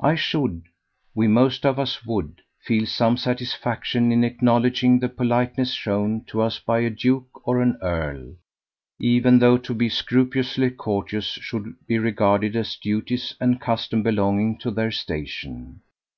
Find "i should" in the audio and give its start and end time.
0.00-0.70